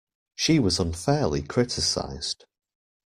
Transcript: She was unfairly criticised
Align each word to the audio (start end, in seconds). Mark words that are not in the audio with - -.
She 0.35 0.57
was 0.57 0.79
unfairly 0.79 1.43
criticised 1.43 2.45